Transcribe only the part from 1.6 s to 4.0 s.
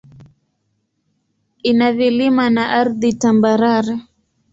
Ina vilima na ardhi tambarare.